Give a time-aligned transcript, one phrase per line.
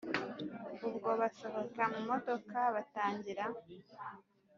[0.87, 3.45] ubwo basohoka mumodoka batangira